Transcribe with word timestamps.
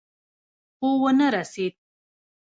خو 0.77 0.87
ونه 1.01 1.27
رسېد. 1.35 1.73